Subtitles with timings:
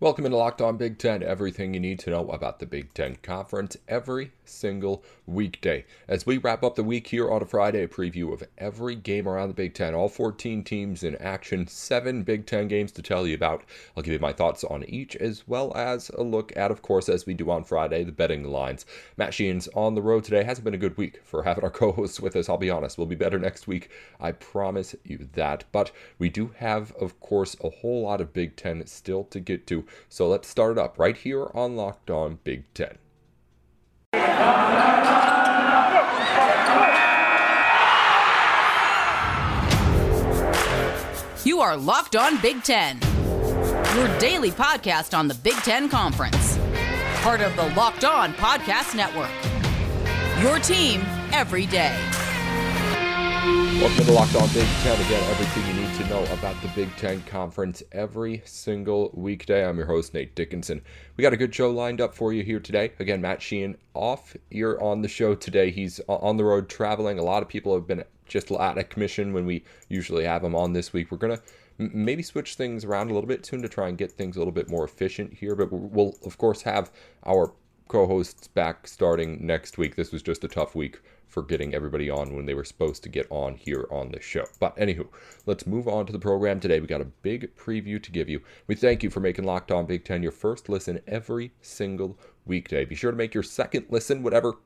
[0.00, 3.16] Welcome into Locked On Big Ten, everything you need to know about the Big Ten
[3.16, 5.84] Conference every single weekday.
[6.08, 9.28] As we wrap up the week here on a Friday, a preview of every game
[9.28, 13.26] around the Big Ten, all 14 teams in action, seven Big Ten games to tell
[13.26, 13.62] you about.
[13.94, 17.10] I'll give you my thoughts on each, as well as a look at, of course,
[17.10, 18.86] as we do on Friday, the betting lines.
[19.18, 20.44] Matt Sheehan's on the road today.
[20.44, 22.96] Hasn't been a good week for having our co hosts with us, I'll be honest.
[22.96, 23.90] We'll be better next week.
[24.18, 25.64] I promise you that.
[25.72, 29.66] But we do have, of course, a whole lot of Big Ten still to get
[29.66, 29.84] to.
[30.08, 32.98] So let's start it up right here on Locked On Big Ten.
[41.42, 43.00] You are Locked On Big Ten,
[43.96, 46.58] your daily podcast on the Big Ten Conference,
[47.22, 49.30] part of the Locked On Podcast Network.
[50.42, 51.00] Your team
[51.32, 51.96] every day.
[53.40, 55.00] Welcome to Locked On Big Ten.
[55.00, 59.66] Again, everything you need to know about the Big Ten Conference every single weekday.
[59.66, 60.82] I'm your host, Nate Dickinson.
[61.16, 62.92] We got a good show lined up for you here today.
[62.98, 65.70] Again, Matt Sheehan off You're on the show today.
[65.70, 67.18] He's on the road traveling.
[67.18, 70.54] A lot of people have been just out of commission when we usually have him
[70.54, 71.10] on this week.
[71.10, 71.42] We're going to
[71.78, 74.52] maybe switch things around a little bit soon to try and get things a little
[74.52, 75.54] bit more efficient here.
[75.54, 76.92] But we'll, of course, have
[77.24, 77.54] our
[77.90, 79.96] co hosts back starting next week.
[79.96, 83.08] This was just a tough week for getting everybody on when they were supposed to
[83.08, 84.44] get on here on the show.
[84.60, 85.08] But anywho,
[85.44, 86.78] let's move on to the program today.
[86.78, 88.42] We got a big preview to give you.
[88.68, 92.84] We thank you for making Locked On Big Ten your first listen every single weekday.
[92.84, 94.58] Be sure to make your second listen whatever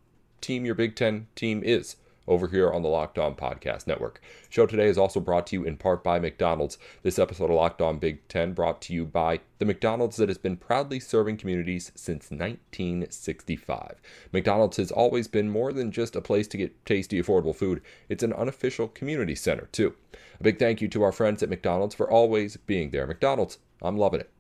[0.42, 4.20] team your Big Ten team is over here on the Locked On Podcast Network.
[4.48, 6.78] Show today is also brought to you in part by McDonald's.
[7.03, 10.39] This episode of Locked On Big Ten brought to you by the McDonald's that has
[10.39, 14.00] been proudly serving communities since 1965.
[14.33, 18.22] McDonald's has always been more than just a place to get tasty, affordable food, it's
[18.22, 19.95] an unofficial community center, too.
[20.41, 23.06] A big thank you to our friends at McDonald's for always being there.
[23.06, 24.34] McDonald's, I'm loving it.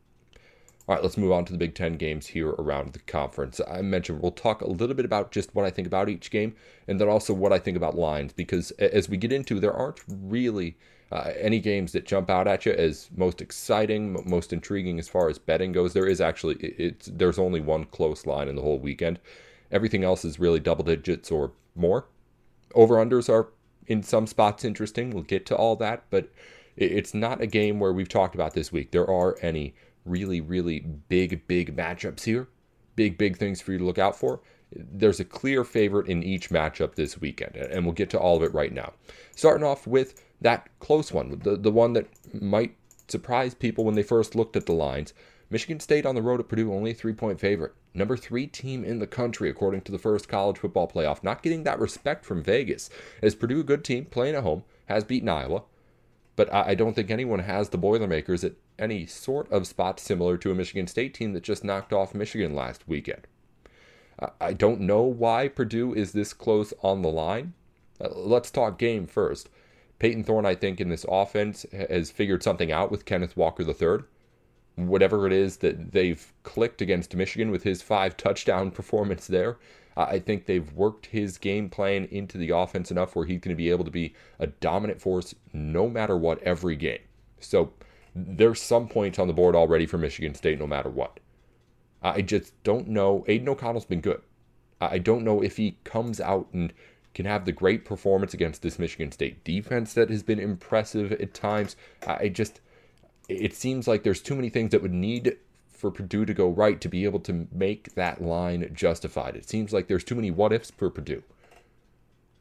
[0.86, 3.58] All right, let's move on to the Big Ten games here around the conference.
[3.66, 6.54] I mentioned we'll talk a little bit about just what I think about each game
[6.86, 10.00] and then also what I think about lines because as we get into, there aren't
[10.06, 10.76] really
[11.10, 15.30] uh, any games that jump out at you as most exciting, most intriguing as far
[15.30, 15.94] as betting goes.
[15.94, 19.20] There is actually, it's, there's only one close line in the whole weekend.
[19.72, 22.08] Everything else is really double digits or more.
[22.74, 23.48] Over unders are
[23.86, 25.10] in some spots interesting.
[25.10, 26.30] We'll get to all that, but
[26.76, 28.90] it's not a game where we've talked about this week.
[28.90, 29.74] There are any
[30.04, 32.48] really, really big, big matchups here.
[32.96, 34.40] Big, big things for you to look out for.
[34.72, 38.42] There's a clear favorite in each matchup this weekend, and we'll get to all of
[38.42, 38.92] it right now.
[39.34, 42.76] Starting off with that close one, the, the one that might
[43.08, 45.12] surprise people when they first looked at the lines.
[45.50, 47.74] Michigan State on the road at Purdue, only a three point favorite.
[47.92, 51.22] Number three team in the country, according to the first college football playoff.
[51.22, 52.90] Not getting that respect from Vegas.
[53.22, 55.62] As Purdue, a good team, playing at home, has beaten Iowa.
[56.36, 60.50] But I don't think anyone has the Boilermakers at any sort of spot similar to
[60.50, 63.26] a Michigan State team that just knocked off Michigan last weekend.
[64.40, 67.52] I don't know why Purdue is this close on the line.
[68.00, 69.48] Uh, let's talk game first.
[69.98, 74.04] Payton Thorne, I think, in this offense has figured something out with Kenneth Walker III.
[74.76, 79.56] Whatever it is that they've clicked against Michigan with his five touchdown performance there,
[79.96, 83.62] I think they've worked his game plan into the offense enough where he's going to
[83.62, 87.00] be able to be a dominant force no matter what every game.
[87.38, 87.72] So
[88.14, 91.20] there's some points on the board already for Michigan State, no matter what.
[92.02, 93.24] I just don't know.
[93.28, 94.20] Aidan O'Connell's been good.
[94.80, 96.72] I don't know if he comes out and
[97.14, 101.32] can have the great performance against this Michigan State defense that has been impressive at
[101.32, 101.76] times.
[102.06, 102.60] I just,
[103.28, 105.36] it seems like there's too many things that would need
[105.84, 109.36] for Purdue to go right to be able to make that line justified.
[109.36, 111.22] It seems like there's too many what ifs for Purdue.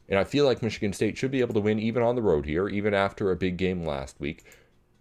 [0.08, 2.46] And I feel like Michigan State should be able to win even on the road
[2.46, 4.46] here, even after a big game last week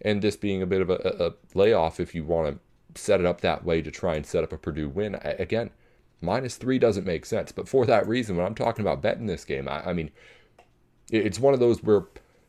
[0.01, 2.59] and this being a bit of a, a layoff if you want
[2.95, 5.15] to set it up that way to try and set up a Purdue win.
[5.23, 5.71] Again,
[6.21, 7.53] minus three doesn't make sense.
[7.53, 10.11] But for that reason, when I'm talking about betting this game, I, I mean,
[11.13, 12.07] it's one of those where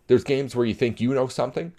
[0.08, 1.74] there's games where you think you know something.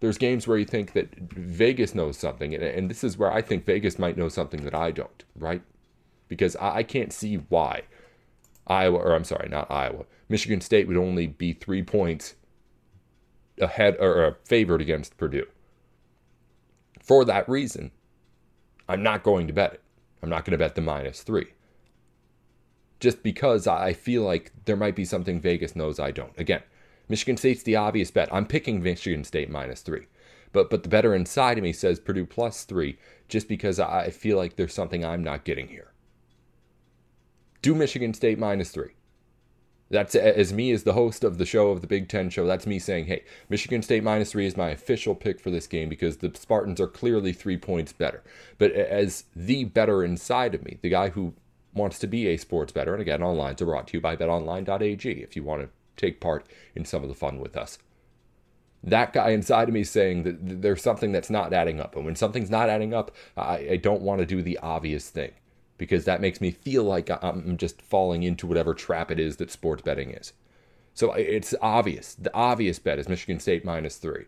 [0.00, 2.54] There's games where you think that Vegas knows something.
[2.54, 5.62] And, and this is where I think Vegas might know something that I don't, right?
[6.28, 7.82] Because I, I can't see why
[8.66, 12.34] Iowa, or I'm sorry, not Iowa, Michigan State would only be three points
[13.60, 15.46] ahead or favored against Purdue.
[17.02, 17.92] For that reason,
[18.88, 19.82] I'm not going to bet it.
[20.22, 21.52] I'm not going to bet the minus three.
[22.98, 26.36] Just because I feel like there might be something Vegas knows I don't.
[26.38, 26.62] Again,
[27.08, 28.28] Michigan State's the obvious bet.
[28.32, 30.06] I'm picking Michigan State minus three.
[30.52, 32.98] But but the bettor inside of me says Purdue plus three,
[33.28, 35.92] just because I feel like there's something I'm not getting here.
[37.62, 38.92] Do Michigan State minus three.
[39.88, 42.44] That's as me as the host of the show of the Big Ten show.
[42.44, 45.88] That's me saying, hey, Michigan State minus three is my official pick for this game
[45.88, 48.24] because the Spartans are clearly three points better.
[48.58, 51.34] But as the bettor inside of me, the guy who
[51.72, 55.08] wants to be a sports bettor, and again, online are brought to you by betonline.ag
[55.22, 57.78] if you want to take part in some of the fun with us.
[58.82, 61.96] That guy inside of me saying that there's something that's not adding up.
[61.96, 65.32] And when something's not adding up, I, I don't want to do the obvious thing
[65.78, 69.50] because that makes me feel like I'm just falling into whatever trap it is that
[69.50, 70.32] sports betting is.
[70.94, 72.14] So it's obvious.
[72.14, 74.24] The obvious bet is Michigan State minus three.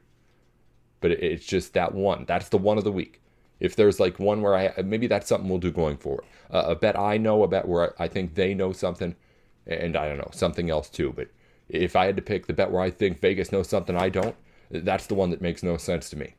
[1.00, 2.25] But it's just that one.
[2.26, 3.23] That's the one of the week.
[3.61, 6.25] If there's like one where I maybe that's something we'll do going forward.
[6.50, 9.17] Uh, a bet I know, a bet where I think they know something,
[9.67, 11.12] and I don't know something else too.
[11.17, 11.29] But
[11.69, 14.37] if I had to pick the bet where I think Vegas knows something I don't,
[14.70, 16.35] that's the one that makes no sense to me.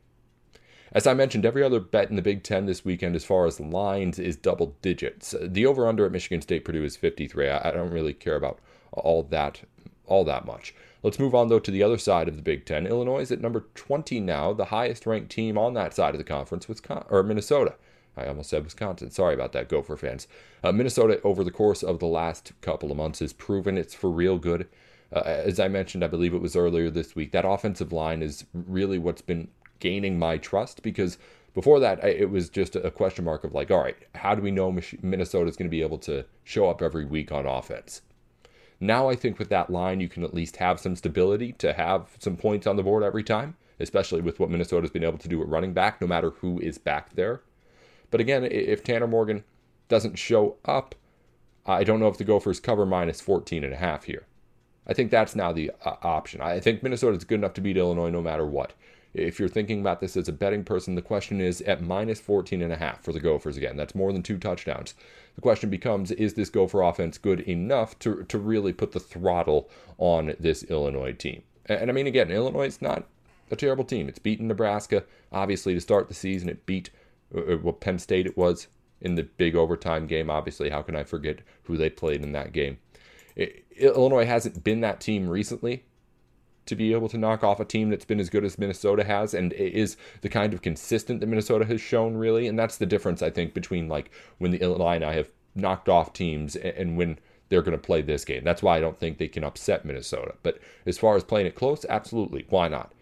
[0.92, 3.60] As I mentioned, every other bet in the Big Ten this weekend, as far as
[3.60, 5.34] lines, is double digits.
[5.40, 7.48] The over/under at Michigan State Purdue is 53.
[7.48, 8.58] I, don't really care about
[8.92, 9.62] all that,
[10.06, 10.74] all that much.
[11.02, 12.86] Let's move on though to the other side of the Big Ten.
[12.86, 16.24] Illinois is at number 20 now, the highest ranked team on that side of the
[16.24, 17.76] conference, Wisconsin or Minnesota.
[18.16, 19.10] I almost said Wisconsin.
[19.12, 20.26] Sorry about that, Gopher fans.
[20.64, 24.10] Uh, Minnesota, over the course of the last couple of months, has proven it's for
[24.10, 24.68] real good.
[25.12, 28.44] Uh, as I mentioned, I believe it was earlier this week, that offensive line is
[28.52, 29.48] really what's been
[29.80, 31.18] gaining my trust because
[31.52, 34.52] before that, it was just a question mark of like, all right, how do we
[34.52, 38.02] know Minnesota is going to be able to show up every week on offense?
[38.78, 42.16] Now I think with that line, you can at least have some stability to have
[42.18, 45.42] some points on the board every time, especially with what Minnesota's been able to do
[45.42, 47.42] at running back, no matter who is back there.
[48.10, 49.44] But again, if Tanner Morgan
[49.88, 50.94] doesn't show up,
[51.66, 54.26] I don't know if the Gophers cover minus 14 and a half here.
[54.86, 56.40] I think that's now the uh, option.
[56.40, 58.72] I think Minnesota is good enough to beat Illinois no matter what.
[59.12, 62.62] If you're thinking about this as a betting person, the question is at minus 14
[62.62, 63.76] and a half for the Gophers again.
[63.76, 64.94] That's more than two touchdowns.
[65.34, 69.68] The question becomes is this Gopher offense good enough to, to really put the throttle
[69.98, 71.42] on this Illinois team?
[71.66, 73.08] And, and I mean, again, Illinois is not
[73.50, 74.08] a terrible team.
[74.08, 76.48] It's beaten Nebraska, obviously, to start the season.
[76.48, 76.90] It beat
[77.34, 78.68] uh, uh, what Penn State it was
[79.00, 80.30] in the big overtime game.
[80.30, 82.78] Obviously, how can I forget who they played in that game?
[83.36, 85.84] It, Illinois hasn't been that team recently,
[86.66, 89.34] to be able to knock off a team that's been as good as Minnesota has
[89.34, 93.22] and is the kind of consistent that Minnesota has shown really and that's the difference
[93.22, 97.18] I think between like when the Illinois have knocked off teams and when
[97.48, 98.44] they're going to play this game.
[98.44, 100.34] That's why I don't think they can upset Minnesota.
[100.42, 102.46] But as far as playing it close, absolutely.
[102.48, 102.92] Why not?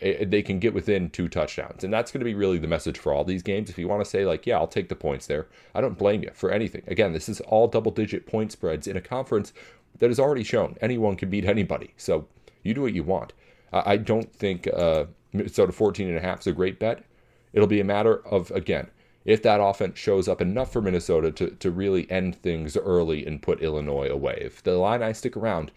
[0.00, 1.84] They can get within two touchdowns.
[1.84, 3.70] And that's going to be really the message for all these games.
[3.70, 6.22] If you want to say, like, yeah, I'll take the points there, I don't blame
[6.22, 6.82] you for anything.
[6.86, 9.52] Again, this is all double digit point spreads in a conference
[9.98, 11.92] that has already shown anyone can beat anybody.
[11.96, 12.26] So
[12.62, 13.32] you do what you want.
[13.72, 17.04] I don't think uh, Minnesota 14 and a half is a great bet.
[17.52, 18.88] It'll be a matter of, again,
[19.24, 23.42] if that offense shows up enough for Minnesota to, to really end things early and
[23.42, 24.38] put Illinois away.
[24.40, 25.70] If the Illini stick around,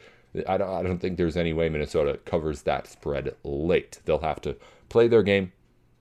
[0.48, 4.00] I don't, I don't think there's any way Minnesota covers that spread late.
[4.06, 4.56] They'll have to
[4.88, 5.52] play their game,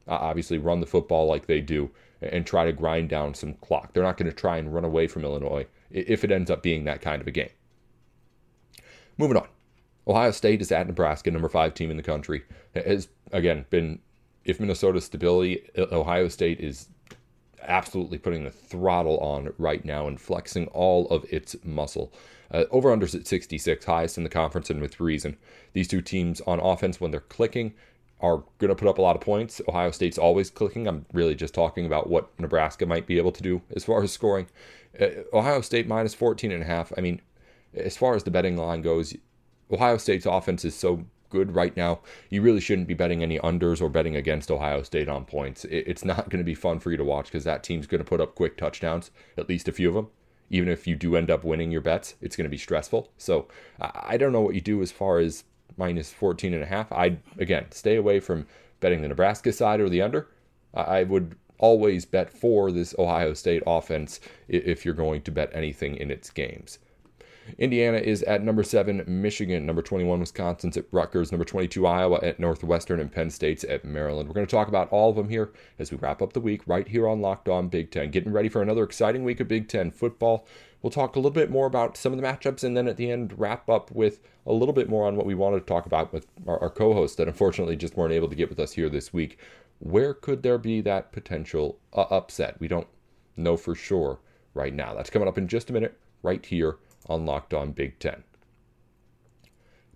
[0.06, 1.90] uh, obviously run the football like they do,
[2.23, 3.93] and try to grind down some clock.
[3.93, 6.84] They're not going to try and run away from Illinois if it ends up being
[6.84, 7.50] that kind of a game.
[9.20, 9.49] Moving on.
[10.08, 12.43] Ohio State is at Nebraska, number five team in the country.
[12.75, 13.99] Has, again, been,
[14.46, 16.88] if Minnesota's stability, Ohio State is
[17.61, 22.14] absolutely putting the throttle on right now and flexing all of its muscle.
[22.50, 25.37] Uh, over unders at 66, highest in the conference, and with reason.
[25.75, 27.75] These two teams on offense, when they're clicking,
[28.23, 29.61] are going to put up a lot of points.
[29.69, 30.88] Ohio State's always clicking.
[30.88, 34.12] I'm really just talking about what Nebraska might be able to do as far as
[34.12, 34.47] scoring.
[34.99, 36.90] Uh, Ohio State minus 14 and a half.
[36.97, 37.21] I mean,
[37.75, 39.15] as far as the betting line goes,
[39.71, 42.00] Ohio State's offense is so good right now.
[42.29, 45.65] You really shouldn't be betting any unders or betting against Ohio State on points.
[45.71, 48.09] It's not going to be fun for you to watch because that team's going to
[48.09, 50.09] put up quick touchdowns, at least a few of them.
[50.50, 53.12] Even if you do end up winning your bets, it's going to be stressful.
[53.17, 53.47] So
[53.81, 55.45] I don't know what you do as far as
[55.77, 56.91] minus 14 and a half.
[56.91, 58.47] I'd, again, stay away from
[58.81, 60.29] betting the Nebraska side or the under.
[60.75, 65.95] I would always bet for this Ohio State offense if you're going to bet anything
[65.95, 66.81] in its games.
[67.59, 72.38] Indiana is at number seven, Michigan, number 21, Wisconsin's at Rutgers, number 22, Iowa at
[72.38, 74.28] Northwestern, and Penn State's at Maryland.
[74.28, 76.62] We're going to talk about all of them here as we wrap up the week
[76.66, 78.11] right here on Locked On Big Ten.
[78.11, 80.47] Getting ready for another exciting week of Big Ten football.
[80.82, 83.11] We'll talk a little bit more about some of the matchups and then at the
[83.11, 86.12] end wrap up with a little bit more on what we wanted to talk about
[86.12, 88.88] with our, our co hosts that unfortunately just weren't able to get with us here
[88.88, 89.38] this week.
[89.78, 92.59] Where could there be that potential uh, upset?
[92.61, 92.87] We don't
[93.37, 94.20] know for sure
[94.54, 94.94] right now.
[94.94, 96.76] That's coming up in just a minute right here
[97.07, 98.23] on Locked On Big Ten.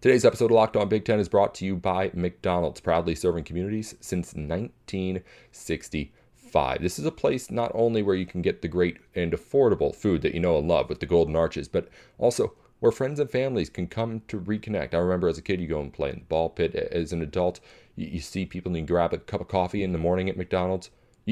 [0.01, 3.45] Today's episode of Locked On Big Ten is brought to you by McDonald's, proudly serving
[3.45, 6.83] communities since 1965.
[6.83, 10.21] This is a place not only where you can get the great and affordable food
[10.21, 13.71] that you know and love with the Golden Arches, but also where friends and families
[13.71, 14.93] can come to reconnect.
[14.93, 16.75] I remember as a kid, you go and play in the ball pit.
[16.75, 17.61] As an adult,
[17.97, 20.91] you, see people and you grab a cup of coffee in the morning at McDonald's.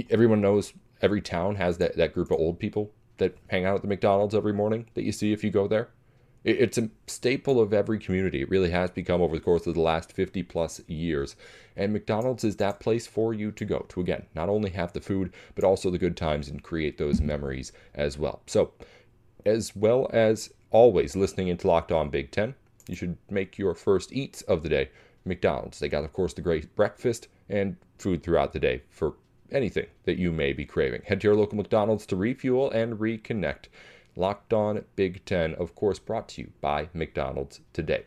[0.09, 3.83] Everyone knows every town has that, that group of old people that hang out at
[3.83, 5.89] the McDonald's every morning that you see if you go there.
[6.45, 8.43] It's a staple of every community.
[8.43, 11.37] It really has become over the course of the last 50 plus years.
[11.77, 15.01] And McDonald's is that place for you to go to, again, not only have the
[15.01, 18.43] food, but also the good times and create those memories as well.
[18.47, 18.73] So,
[19.47, 22.57] as well as always listening into Locked On Big Ten,
[22.89, 24.91] you should make your first eats of the day
[25.25, 25.79] McDonald's.
[25.79, 29.15] They got, of course, the great breakfast and food throughout the day for
[29.53, 31.03] anything that you may be craving.
[31.05, 33.67] Head to your local McDonald's to refuel and reconnect.
[34.17, 38.05] Locked On Big Ten, of course, brought to you by McDonald's today.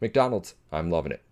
[0.00, 1.22] McDonald's, I'm loving it.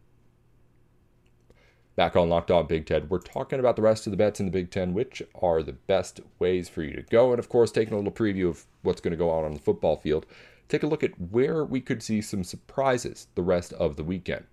[1.97, 4.47] Back on Locked On Big Ten, we're talking about the rest of the bets in
[4.47, 7.71] the Big Ten, which are the best ways for you to go, and of course,
[7.71, 10.27] taking a little preview of what's going to go on on the football field.
[10.69, 14.45] Take a look at where we could see some surprises the rest of the weekend.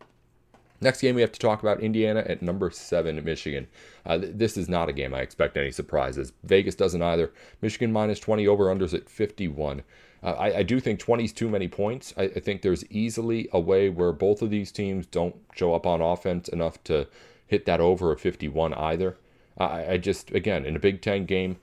[0.81, 3.67] Next game, we have to talk about Indiana at number seven, Michigan.
[4.03, 6.33] Uh, th- this is not a game I expect any surprises.
[6.43, 7.31] Vegas doesn't either.
[7.61, 9.83] Michigan minus 20 over unders at 51.
[10.23, 12.13] Uh, I, I, do think 20 is too many points.
[12.17, 15.85] I, I, think there's easily a way where both of these teams don't show up
[15.85, 17.07] on offense enough to
[17.47, 19.17] hit that over a 51 either.
[19.57, 21.57] I, I just, again, in a Big Ten game,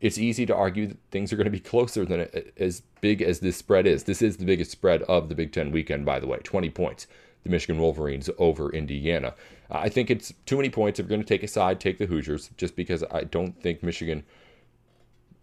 [0.00, 3.40] it's easy to argue that things are going to be closer than as big as
[3.40, 4.04] this spread is.
[4.04, 7.06] This is the biggest spread of the Big Ten weekend, by the way 20 points.
[7.44, 9.34] The Michigan Wolverines over Indiana.
[9.70, 10.98] I think it's too many points.
[10.98, 13.82] If you're going to take a side, take the Hoosiers, just because I don't think
[13.82, 14.24] Michigan,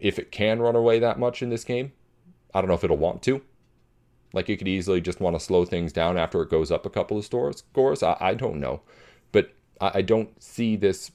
[0.00, 1.92] if it can run away that much in this game,
[2.54, 3.42] I don't know if it'll want to.
[4.32, 6.90] Like it could easily just want to slow things down after it goes up a
[6.90, 8.02] couple of stores, scores.
[8.02, 8.82] I, I don't know.
[9.32, 11.10] But I, don't see this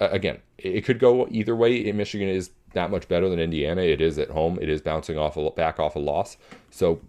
[0.00, 0.40] uh, again.
[0.58, 1.90] It could go either way.
[1.92, 3.82] Michigan is that much better than Indiana.
[3.82, 4.58] It is at home.
[4.60, 6.36] It is bouncing off a, back off a loss.
[6.70, 7.00] So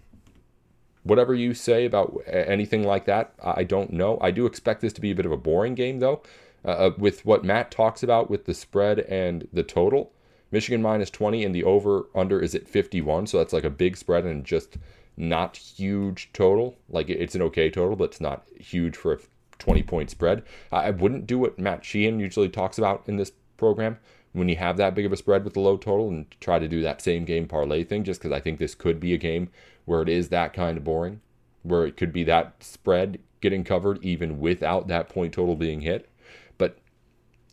[1.06, 4.18] whatever you say about anything like that, I don't know.
[4.20, 6.22] I do expect this to be a bit of a boring game though.
[6.66, 10.12] Uh, uh with what Matt talks about with the spread and the total,
[10.52, 13.96] Michigan minus 20 and the over under is at 51, so that's like a big
[13.96, 14.78] spread and just
[15.16, 16.76] not huge total.
[16.90, 19.20] Like it's an okay total, but it's not huge for a
[19.60, 20.44] 20 point spread.
[20.72, 23.98] I wouldn't do what Matt Sheehan usually talks about in this program
[24.34, 26.68] when you have that big of a spread with the low total and try to
[26.68, 29.50] do that same game parlay thing, just because I think this could be a game
[29.86, 31.22] where it is that kind of boring,
[31.64, 36.10] where it could be that spread getting covered even without that point total being hit.
[36.58, 36.80] But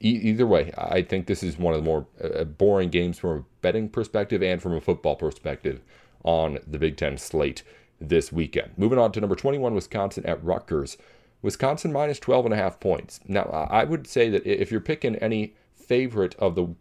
[0.00, 3.38] e- either way, I think this is one of the more uh, boring games from
[3.38, 5.80] a betting perspective and from a football perspective
[6.24, 7.62] on the Big Ten slate
[8.00, 8.72] this weekend.
[8.76, 10.96] Moving on to number 21, Wisconsin at Rutgers.
[11.42, 13.20] Wisconsin minus 12 and a half points.
[13.26, 16.74] Now, I would say that if you're picking any favorite of the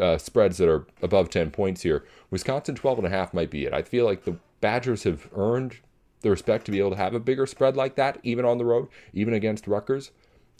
[0.00, 3.64] uh, spreads that are above 10 points here, Wisconsin 12 and a half might be
[3.64, 3.72] it.
[3.72, 5.76] I feel like the Badgers have earned
[6.20, 8.64] the respect to be able to have a bigger spread like that, even on the
[8.64, 10.10] road, even against Rutgers.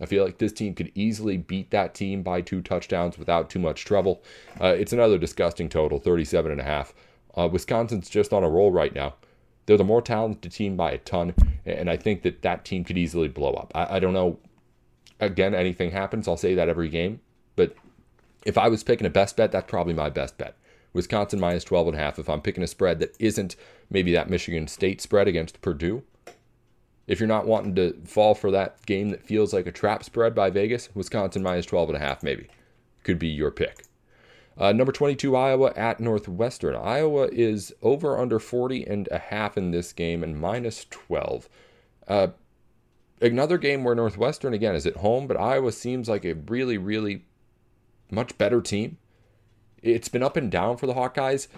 [0.00, 3.59] I feel like this team could easily beat that team by two touchdowns without too
[3.59, 4.23] much trouble.
[4.61, 6.95] Uh, it's another disgusting total, 37 and a half.
[7.37, 9.14] Uh, Wisconsin's just on a roll right now.
[9.66, 11.35] They're the more talented team by a ton,
[11.66, 13.73] and I think that that team could easily blow up.
[13.75, 14.38] I, I don't know.
[15.21, 16.28] Again, anything happens.
[16.28, 17.21] I'll say that every game.
[18.45, 20.57] If I was picking a best bet, that's probably my best bet.
[20.92, 22.18] Wisconsin minus 12 and a half.
[22.18, 23.57] If I'm picking a spread that isn't
[23.90, 26.02] maybe that Michigan State spread against Purdue,
[27.07, 30.35] if you're not wanting to fall for that game that feels like a trap spread
[30.35, 32.49] by Vegas, Wisconsin minus 12 and a half maybe
[33.02, 33.85] could be your pick.
[34.59, 36.75] Uh, number 22, Iowa at Northwestern.
[36.75, 41.49] Iowa is over under 40 and a half in this game and minus 12.
[42.09, 42.28] Uh,
[43.21, 47.25] another game where Northwestern, again, is at home, but Iowa seems like a really, really
[48.10, 48.98] much better team.
[49.82, 51.48] It's been up and down for the Hawkeyes.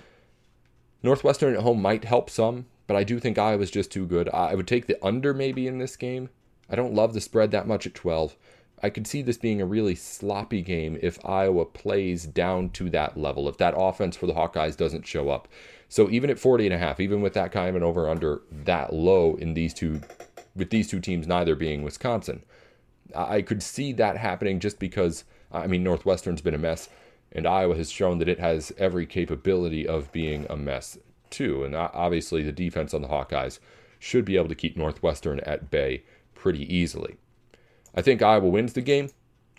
[1.03, 4.29] Northwestern at home might help some, but I do think Iowa's just too good.
[4.29, 6.29] I would take the under maybe in this game.
[6.69, 8.37] I don't love the spread that much at 12.
[8.83, 13.17] I could see this being a really sloppy game if Iowa plays down to that
[13.17, 15.49] level, if that offense for the Hawkeyes doesn't show up.
[15.89, 18.43] So even at 40 and a half, even with that kind of an over under
[18.51, 20.01] that low in these two
[20.57, 22.43] with these two teams neither being Wisconsin,
[23.15, 26.89] I could see that happening just because I mean Northwestern's been a mess
[27.33, 30.99] and Iowa has shown that it has every capability of being a mess
[31.31, 31.65] too.
[31.65, 33.61] And uh, obviously the defense on the Hawkeyes
[33.99, 36.03] should be able to keep Northwestern at bay
[36.35, 37.17] pretty easily.
[37.95, 39.11] I think Iowa wins the game.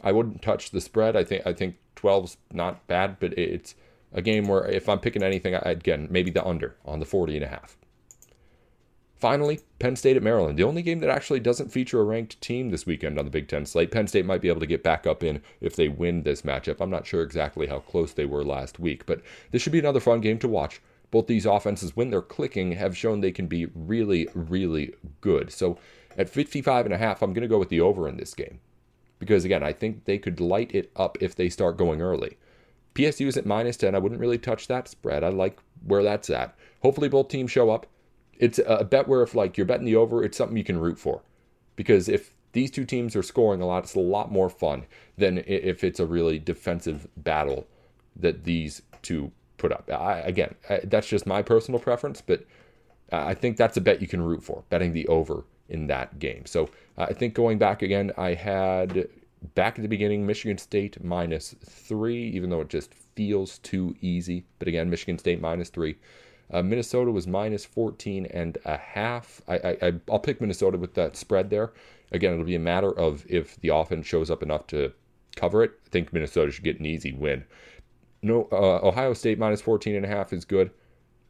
[0.03, 1.15] I wouldn't touch the spread.
[1.15, 3.75] I think I think 12's not bad, but it's
[4.12, 7.36] a game where if I'm picking anything, I, again, maybe the under on the 40
[7.36, 7.77] and a half.
[9.22, 10.58] Finally, Penn State at Maryland.
[10.58, 13.48] The only game that actually doesn't feature a ranked team this weekend on the Big
[13.48, 13.92] Ten slate.
[13.92, 16.82] Penn State might be able to get back up in if they win this matchup.
[16.82, 20.00] I'm not sure exactly how close they were last week, but this should be another
[20.00, 20.82] fun game to watch.
[21.12, 25.51] both these offenses, when they're clicking, have shown they can be really, really good.
[25.51, 25.78] So
[26.18, 28.60] at 55 and a half, I'm going to go with the over in this game.
[29.20, 32.38] Because again, I think they could light it up if they start going early.
[32.96, 33.94] PSU is at minus 10.
[33.94, 35.24] I wouldn't really touch that spread.
[35.24, 36.56] I like where that's at.
[36.82, 37.86] Hopefully both teams show up.
[38.41, 41.00] It's a bet where if like you're betting the over, it's something you can root
[41.00, 41.21] for.
[41.77, 44.86] Because if these two teams are scoring a lot, it's a lot more fun
[45.17, 47.67] than if it's a really defensive battle
[48.15, 49.89] that these two put up.
[49.89, 52.45] I, again, I, that's just my personal preference, but
[53.12, 56.45] I think that's a bet you can root for, betting the over in that game.
[56.45, 59.07] So uh, I think going back again, I had
[59.55, 64.45] back at the beginning Michigan State minus three, even though it just feels too easy.
[64.60, 65.95] But again, Michigan State minus three.
[66.51, 69.41] Uh, Minnesota was minus 14 and a half.
[69.48, 71.72] I, I, I'll pick Minnesota with that spread there.
[72.12, 74.91] Again, it'll be a matter of if the offense shows up enough to
[75.36, 75.72] cover it.
[75.86, 77.46] I think Minnesota should get an easy win.
[78.22, 80.72] No, uh, Ohio State minus 14 and a half is good.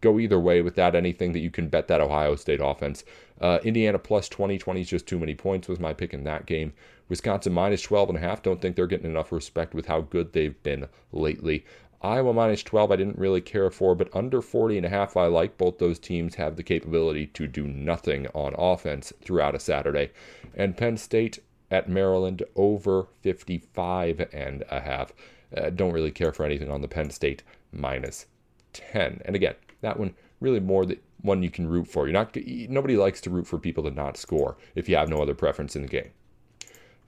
[0.01, 0.95] Go either way with that.
[0.95, 3.03] Anything that you can bet that Ohio State offense.
[3.39, 4.57] Uh, Indiana plus 20.
[4.57, 6.73] 20 is just too many points was my pick in that game.
[7.07, 8.41] Wisconsin minus 12 and a half.
[8.41, 11.65] Don't think they're getting enough respect with how good they've been lately.
[12.03, 15.27] Iowa minus 12, I didn't really care for, but under 40 and a half, I
[15.27, 15.57] like.
[15.57, 20.09] Both those teams have the capability to do nothing on offense throughout a Saturday.
[20.55, 21.39] And Penn State
[21.69, 25.13] at Maryland over 55 and a half.
[25.55, 28.25] Uh, don't really care for anything on the Penn State minus
[28.73, 29.21] 10.
[29.25, 32.07] And again, that one really more the one you can root for.
[32.07, 35.21] You're not nobody likes to root for people to not score if you have no
[35.21, 36.09] other preference in the game.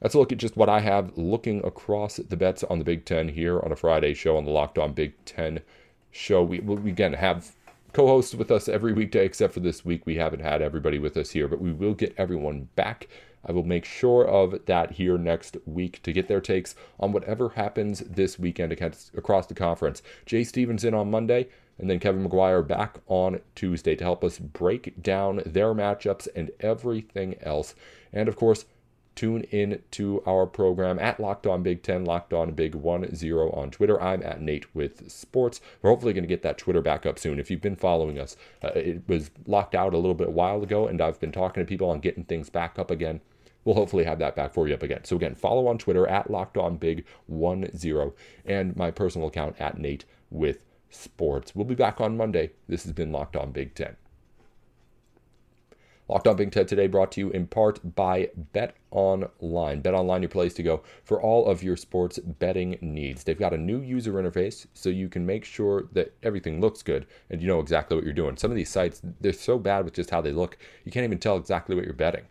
[0.03, 3.29] Let's look at just what I have looking across the bets on the Big Ten
[3.29, 5.61] here on a Friday show on the Locked On Big Ten
[6.11, 6.43] show.
[6.43, 7.55] We, we again have
[7.93, 10.05] co-hosts with us every weekday, except for this week.
[10.05, 13.07] We haven't had everybody with us here, but we will get everyone back.
[13.45, 17.49] I will make sure of that here next week to get their takes on whatever
[17.49, 20.01] happens this weekend across the conference.
[20.25, 21.47] Jay Stevens in on Monday,
[21.79, 26.51] and then Kevin McGuire back on Tuesday to help us break down their matchups and
[26.59, 27.73] everything else.
[28.11, 28.65] And of course,
[29.15, 33.51] tune in to our program at Locked On Big Ten, Locked On Big One Zero
[33.51, 34.01] on Twitter.
[34.01, 35.61] I'm at Nate with Sports.
[35.81, 37.39] We're hopefully going to get that Twitter back up soon.
[37.39, 40.63] If you've been following us, uh, it was locked out a little bit a while
[40.63, 43.21] ago, and I've been talking to people on getting things back up again.
[43.65, 45.05] We'll hopefully have that back for you up again.
[45.05, 48.13] So again, follow on Twitter at Locked On Big One Zero
[48.45, 51.55] and my personal account at Nate with Sports.
[51.55, 52.51] We'll be back on Monday.
[52.67, 53.95] This has been Locked On Big Ten.
[56.09, 59.79] Locked on Big Ten today brought to you in part by Bet Online.
[59.79, 63.23] Bet Online, your place to go for all of your sports betting needs.
[63.23, 67.07] They've got a new user interface so you can make sure that everything looks good
[67.29, 68.35] and you know exactly what you're doing.
[68.35, 71.19] Some of these sites, they're so bad with just how they look, you can't even
[71.19, 72.25] tell exactly what you're betting.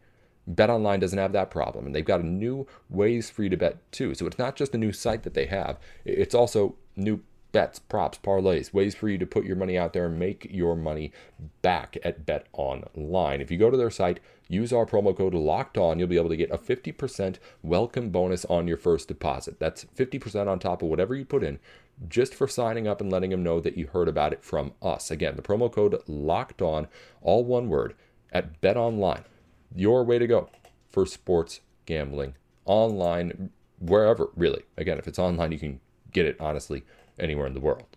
[0.47, 3.79] Bet Online doesn't have that problem, and they've got new ways for you to bet
[3.93, 4.13] too.
[4.15, 8.19] So it's not just a new site that they have; it's also new bets, props,
[8.19, 11.13] parlays, ways for you to put your money out there and make your money
[11.61, 13.41] back at Bet Online.
[13.41, 16.31] If you go to their site, use our promo code Locked On, you'll be able
[16.31, 19.59] to get a 50% welcome bonus on your first deposit.
[19.59, 21.59] That's 50% on top of whatever you put in
[22.09, 25.11] just for signing up and letting them know that you heard about it from us.
[25.11, 26.89] Again, the promo code Locked On,
[27.21, 27.95] all one word,
[28.33, 29.25] at Bet Online.
[29.75, 30.49] Your way to go
[30.91, 32.35] for sports gambling
[32.65, 34.63] online, wherever, really.
[34.77, 35.81] Again, if it's online, you can
[36.13, 36.85] get it honestly
[37.23, 37.97] anywhere in the world.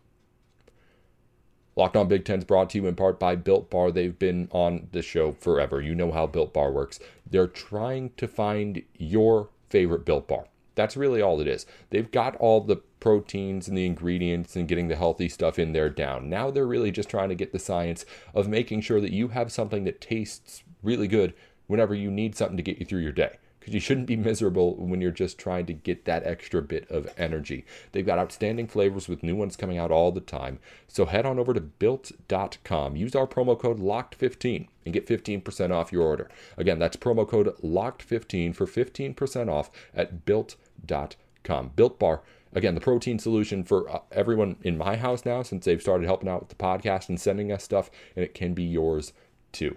[1.75, 3.91] Locked on Big Ten is brought to you in part by Built Bar.
[3.91, 5.81] They've been on the show forever.
[5.81, 6.99] You know how Built Bar works.
[7.29, 10.45] They're trying to find your favorite Built Bar.
[10.75, 11.65] That's really all it is.
[11.89, 15.89] They've got all the proteins and the ingredients and getting the healthy stuff in there
[15.89, 16.29] down.
[16.29, 19.51] Now they're really just trying to get the science of making sure that you have
[19.51, 21.33] something that tastes really good
[21.67, 24.75] whenever you need something to get you through your day because you shouldn't be miserable
[24.75, 27.65] when you're just trying to get that extra bit of energy.
[27.91, 30.59] They've got outstanding flavors with new ones coming out all the time.
[30.87, 32.95] So head on over to built.com.
[32.95, 36.29] Use our promo code LOCKED15 and get 15% off your order.
[36.57, 41.71] Again, that's promo code LOCKED15 for 15% off at built.com.
[41.75, 42.21] Built Bar
[42.53, 46.29] again, the protein solution for uh, everyone in my house now since they've started helping
[46.29, 49.11] out with the podcast and sending us stuff, and it can be yours
[49.51, 49.75] too.